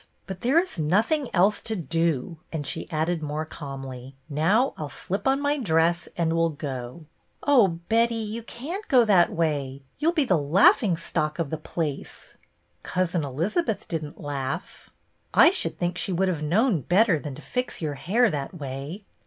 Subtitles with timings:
[0.25, 4.89] "But there is nothing else to do;" and she added more calmly," Now I 'll
[4.89, 7.05] slip on my dress and we 'll go.""
[7.43, 9.83] Oh, Betty, you can't go that way.
[9.99, 12.33] You 'll be the laughing stock of the place.""
[12.81, 14.89] Cousin Elizabeth did n't laugh.""
[15.45, 19.03] I should think she would have known better than to fix your hair that way."